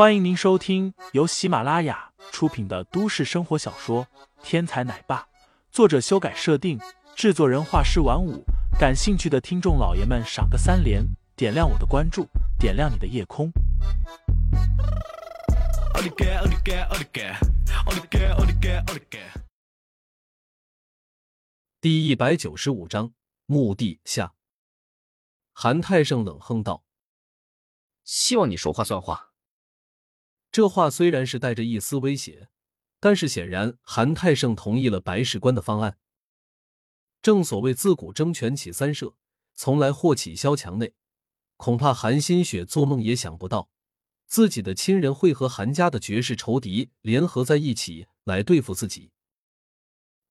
[0.00, 4.06] 欢迎您收听由喜马拉雅出品的都市生活小说
[4.42, 5.20] 《天才奶爸》，
[5.70, 6.80] 作者修改设定，
[7.14, 8.42] 制作人画师晚舞。
[8.78, 11.04] 感兴趣的听众老爷们，赏个三连，
[11.36, 12.26] 点亮我的关注，
[12.58, 13.52] 点亮你的夜空。
[21.78, 23.12] 第一百九十五章
[23.44, 24.32] 墓地下。
[25.52, 26.84] 韩太盛冷哼道
[28.02, 29.26] ：“希望你说话算话。”
[30.52, 32.48] 这话虽然是带着一丝威胁，
[32.98, 35.98] 但是显然韩太盛同意了白事官的方案。
[37.22, 39.14] 正所谓自古争权起三社，
[39.54, 40.94] 从来祸起萧墙内。
[41.56, 43.68] 恐怕韩新雪做梦也想不到，
[44.26, 49.10] 自己的亲人会和韩家的绝世仇敌联合在一起来对付自己。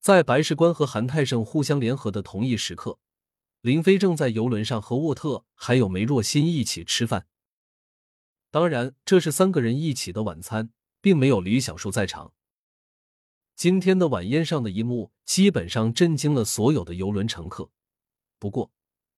[0.00, 2.98] 在白事官和韩太盛互相联合的同一时刻，
[3.62, 7.26] 林飞正在游轮上和沃特还有梅若欣一起吃饭。
[8.54, 12.32] 当然，这是三个人一起的晚餐，并没有吕小树在场。
[13.56, 17.72] 今天的晚宴上的一幕，基本上震惊了所有的游轮乘客。
[18.38, 18.70] 不过，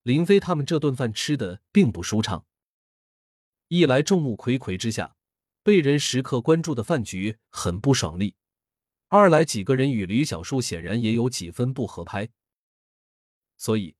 [0.02, 2.46] 林飞他们这顿饭吃的并不舒畅。
[3.68, 5.16] 一来众目睽睽之下，
[5.62, 8.36] 被人时刻关注的饭局很不爽利；
[9.08, 12.30] 二来几个人与吕小树显然也有几分不合拍。
[13.58, 13.96] 所以，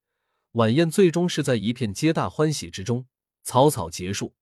[0.52, 3.06] 晚宴最终是在一片皆大欢喜之中
[3.42, 4.34] 草草结束。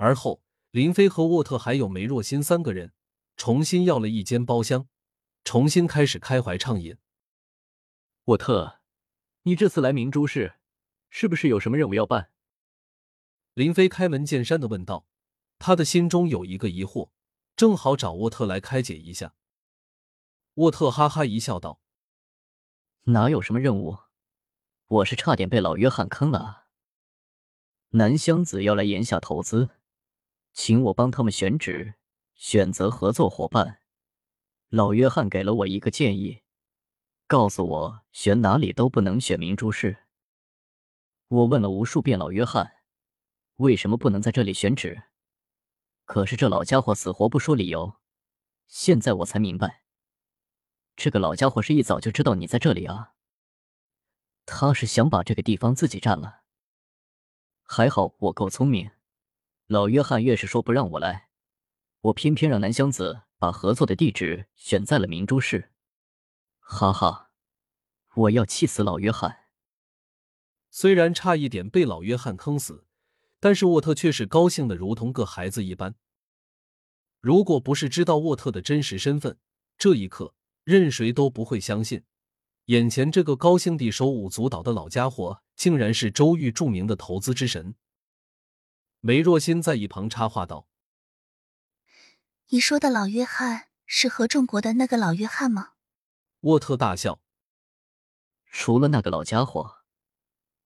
[0.00, 2.92] 而后，林飞和沃特还有梅若欣三个人
[3.36, 4.86] 重新要了一间包厢，
[5.42, 6.98] 重新开始开怀畅饮。
[8.24, 8.80] 沃特，
[9.44, 10.56] 你这次来明珠市，
[11.08, 12.30] 是不是有什么任务要办？
[13.54, 15.06] 林飞开门见山的问道。
[15.60, 17.10] 他的心中有一个疑惑，
[17.56, 19.34] 正好找沃特来开解一下。
[20.54, 21.80] 沃特哈哈一笑，道
[23.10, 23.98] ：“哪有什么任务，
[24.86, 26.66] 我是差点被老约翰坑了。
[27.90, 29.70] 南湘子要来炎下投资。”
[30.60, 31.94] 请我帮他们选址，
[32.34, 33.80] 选择合作伙伴。
[34.70, 36.42] 老约翰给了我一个建议，
[37.28, 40.08] 告诉我选哪里都不能选明珠市。
[41.28, 42.72] 我问了无数遍老约翰，
[43.58, 45.04] 为什么不能在这里选址？
[46.04, 47.94] 可是这老家伙死活不说理由。
[48.66, 49.84] 现在我才明白，
[50.96, 53.14] 这个老家伙是一早就知道你在这里啊。
[54.44, 56.42] 他是想把这个地方自己占了。
[57.62, 58.90] 还好我够聪明。
[59.68, 61.28] 老约翰越是说不让我来，
[62.00, 65.72] 我偏偏让南湘子把合作的地址选在了明珠市。
[66.58, 67.32] 哈哈，
[68.14, 69.40] 我要气死老约翰！
[70.70, 72.86] 虽然差一点被老约翰坑死，
[73.38, 75.96] 但是沃特却是高兴的如同个孩子一般。
[77.20, 79.36] 如果不是知道沃特的真实身份，
[79.76, 82.04] 这一刻任谁都不会相信，
[82.66, 87.74] 眼前这个高兴地手舞足蹈的老家伙，竟然是周玉著名的投资之神。
[89.00, 90.66] 梅若心在一旁插话道
[92.50, 95.74] ：“你说的老约翰是合众国的那个老约翰吗？”
[96.42, 97.20] 沃特大笑
[98.50, 99.76] ：“除了那个老家伙，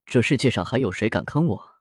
[0.06, 1.72] 这世界上还有谁敢坑我？”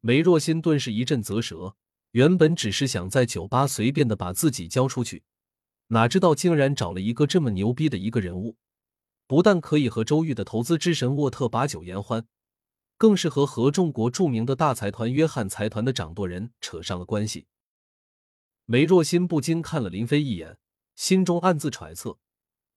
[0.00, 1.76] 梅若心顿时一阵啧舌，
[2.10, 5.22] 原本只是想在酒吧随便的把自己交出去，
[5.86, 8.58] 哪知道竟然找了一个这么牛逼的一个人物，
[9.26, 12.26] 不但可以和周玉的投资之神沃特把酒言欢。
[12.96, 17.46] 更是和合众国著名的大财团约翰财团的掌舵人扯上了关系。
[18.64, 20.58] 梅若欣不禁看了林飞一眼，
[20.94, 22.18] 心中暗自揣测：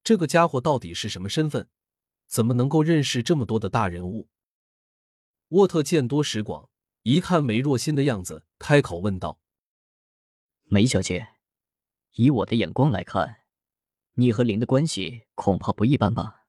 [0.03, 1.69] 这个家伙到底是什么身份？
[2.27, 4.29] 怎么能够认识这么多的大人物？
[5.49, 6.69] 沃特见多识广，
[7.03, 9.39] 一看梅若欣的样子，开口问道
[10.65, 11.27] ：“梅小姐，
[12.13, 13.41] 以我的眼光来看，
[14.15, 16.44] 你和林的关系恐怕不一般吧？”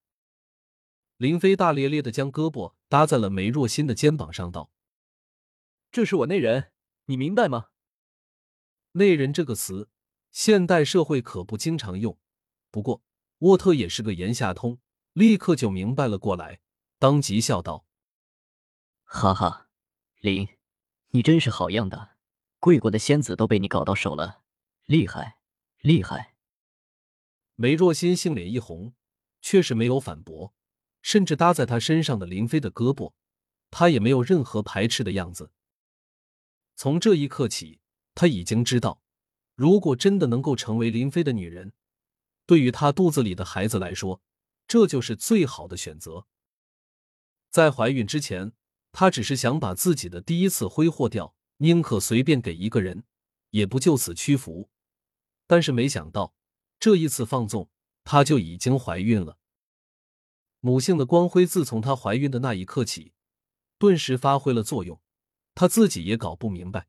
[1.16, 4.70] 林飞大咧咧的将胳膊搭在了梅若欣的肩膀上，道
[5.90, 6.72] ：“这是我内人，
[7.06, 7.68] 你明白吗
[8.92, 9.88] ？”“内人”这个词，
[10.30, 12.18] 现代社会可不经常用。
[12.70, 13.02] 不过
[13.38, 14.78] 沃特也是个言下通，
[15.14, 16.60] 立刻就明白了过来，
[16.98, 17.86] 当即笑道
[19.04, 19.70] ：“哈哈，
[20.20, 20.46] 林，
[21.10, 22.16] 你真是好样的，
[22.58, 24.42] 贵国的仙子都被你搞到手了，
[24.84, 25.38] 厉害，
[25.80, 26.34] 厉害。”
[27.56, 28.94] 梅若欣杏脸一红，
[29.40, 30.54] 却是没有反驳。
[31.06, 33.12] 甚至搭在他身上的林飞的胳膊，
[33.70, 35.52] 他也没有任何排斥的样子。
[36.74, 37.78] 从这一刻起，
[38.16, 39.00] 他已经知道，
[39.54, 41.72] 如果真的能够成为林飞的女人，
[42.44, 44.20] 对于他肚子里的孩子来说，
[44.66, 46.26] 这就是最好的选择。
[47.50, 48.50] 在怀孕之前，
[48.90, 53.04] 他只是想把自己的第一次挥霍掉，宁可随便给一个人，
[53.50, 54.70] 也不就此屈服。
[55.46, 56.34] 但是没想到，
[56.80, 57.70] 这一次放纵，
[58.02, 59.38] 她就已经怀孕了。
[60.66, 63.12] 母性的光辉自从她怀孕的那一刻起，
[63.78, 65.00] 顿时发挥了作用。
[65.54, 66.88] 她自己也搞不明白，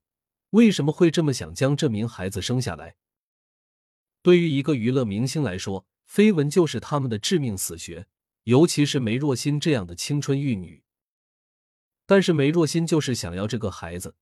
[0.49, 2.95] 为什么会这么想将这名孩子生下来？
[4.23, 8.07] 对于一个娱乐明星来说，绯闻就是他们的致命死穴，
[8.45, 10.81] 尤其是梅若欣这样的青春玉女。
[12.07, 14.15] 但是梅若欣就是想要这个孩子，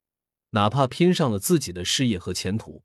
[0.50, 2.84] 哪怕拼上了自己的事业和前途，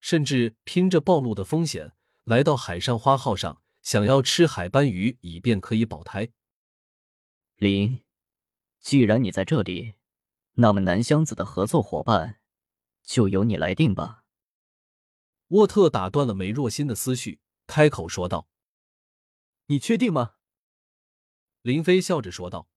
[0.00, 1.92] 甚至拼着暴露的风险
[2.24, 6.32] 来到海上花号上，想要吃海斑鱼，以便可以保胎。
[7.54, 8.02] 林，
[8.80, 9.94] 既然你在这里，
[10.54, 12.40] 那么南湘子的合作伙伴
[13.04, 14.24] 就由你来定吧。
[15.50, 17.38] 沃特打断了梅若欣的思绪，
[17.68, 18.48] 开口说道
[19.66, 20.32] ：“你确定吗？”
[21.62, 22.68] 林飞笑着说道。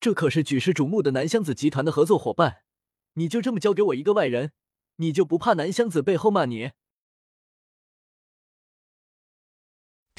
[0.00, 2.64] 这可是举世瞩目的南湘子集团的合作伙伴，
[3.12, 4.54] 你就这么交给我一个外人，
[4.96, 6.72] 你就不怕南湘子背后骂你？